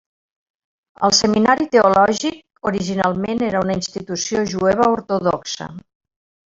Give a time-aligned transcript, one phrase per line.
[1.07, 2.39] El seminari teològic,
[2.73, 5.75] originalment era una institució jueva ortodoxa.